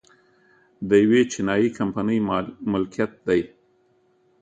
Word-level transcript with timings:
د 0.89 0.91
یوې 1.03 1.21
چینايي 1.31 1.69
کمپنۍ 1.77 2.19
ملکیت 2.71 3.11
دی 3.27 3.41